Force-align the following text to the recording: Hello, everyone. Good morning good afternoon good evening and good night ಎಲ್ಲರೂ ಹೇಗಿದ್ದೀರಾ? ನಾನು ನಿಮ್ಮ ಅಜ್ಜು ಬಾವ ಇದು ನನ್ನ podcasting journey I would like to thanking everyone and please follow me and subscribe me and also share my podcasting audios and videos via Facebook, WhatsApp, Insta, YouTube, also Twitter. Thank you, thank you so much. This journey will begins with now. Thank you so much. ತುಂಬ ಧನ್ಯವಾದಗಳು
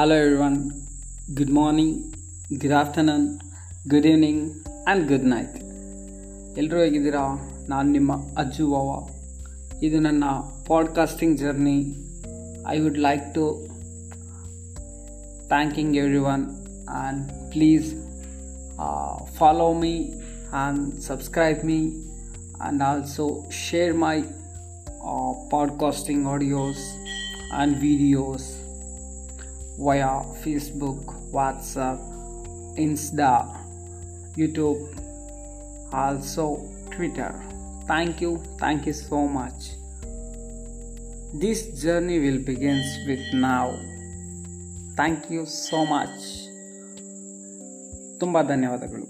Hello, 0.00 0.14
everyone. 0.14 0.70
Good 1.36 1.50
morning 1.50 2.14
good 2.52 2.72
afternoon 2.72 3.40
good 3.88 4.06
evening 4.06 4.52
and 4.62 5.08
good 5.08 5.24
night 5.24 5.56
ಎಲ್ಲರೂ 6.58 6.80
ಹೇಗಿದ್ದೀರಾ? 6.80 7.50
ನಾನು 7.68 7.90
ನಿಮ್ಮ 7.90 8.12
ಅಜ್ಜು 8.36 8.70
ಬಾವ 8.70 9.08
ಇದು 9.82 10.00
ನನ್ನ 10.00 10.24
podcasting 10.66 11.38
journey 11.38 11.96
I 12.68 12.80
would 12.80 12.98
like 12.98 13.34
to 13.34 13.66
thanking 15.48 15.96
everyone 16.16 16.66
and 16.88 17.50
please 17.50 17.94
follow 19.36 19.72
me 19.72 20.12
and 20.52 21.00
subscribe 21.00 21.64
me 21.64 21.90
and 22.60 22.82
also 22.82 23.50
share 23.70 23.96
my 23.96 24.22
podcasting 25.50 26.26
audios 26.26 26.96
and 27.52 27.78
videos 27.78 28.55
via 29.77 30.23
Facebook, 30.43 31.31
WhatsApp, 31.31 31.99
Insta, 32.77 33.33
YouTube, 34.37 34.81
also 35.93 36.69
Twitter. 36.91 37.33
Thank 37.87 38.21
you, 38.21 38.41
thank 38.57 38.85
you 38.85 38.93
so 38.93 39.27
much. 39.27 39.71
This 41.33 41.81
journey 41.81 42.19
will 42.19 42.39
begins 42.39 42.87
with 43.07 43.33
now. 43.33 43.67
Thank 44.95 45.29
you 45.29 45.45
so 45.45 45.85
much. 45.85 46.15
ತುಂಬ 48.21 48.37
ಧನ್ಯವಾದಗಳು 48.49 49.05